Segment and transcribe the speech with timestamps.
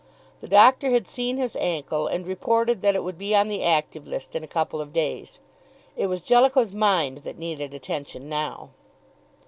[0.39, 4.07] The doctor had seen his ankle and reported that it would be on the active
[4.07, 5.39] list in a couple of days.
[5.95, 8.71] It was Jellicoe's mind that needed attention now.